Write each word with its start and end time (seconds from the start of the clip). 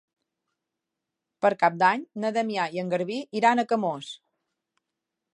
Per 1.45 1.51
Cap 1.63 1.75
d'Any 1.83 2.05
na 2.23 2.31
Damià 2.37 2.65
i 2.77 2.81
en 2.83 2.89
Garbí 2.93 3.19
iran 3.41 3.61
a 3.61 3.67
Camós. 3.73 4.09